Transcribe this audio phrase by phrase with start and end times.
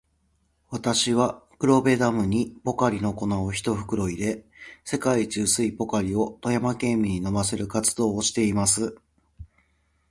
[0.71, 4.43] 私は、黒部ダムにポカリの粉を一袋入れ、
[4.83, 8.97] 世界一薄いポカリを富山県民に飲ませる活動をしています。